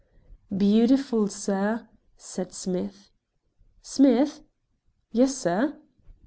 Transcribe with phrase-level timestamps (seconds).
[0.49, 3.11] "Bee utiful, sir," said Smith.
[3.83, 4.41] "Smith!"
[5.13, 5.77] "Yessir."